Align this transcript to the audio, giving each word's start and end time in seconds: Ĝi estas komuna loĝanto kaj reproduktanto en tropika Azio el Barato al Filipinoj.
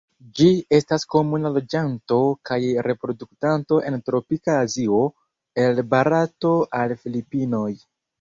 Ĝi 0.37 0.45
estas 0.75 1.03
komuna 1.15 1.49
loĝanto 1.57 2.15
kaj 2.49 2.57
reproduktanto 2.87 3.77
en 3.89 3.97
tropika 4.07 4.55
Azio 4.63 5.03
el 5.65 5.83
Barato 5.93 6.55
al 6.81 6.95
Filipinoj. 7.03 7.69